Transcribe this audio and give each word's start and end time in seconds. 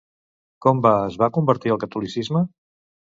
Com 0.65 0.79
va 0.85 0.93
es 1.09 1.17
va 1.23 1.29
convertir 1.35 1.73
al 1.75 1.79
catolicisme? 1.83 2.43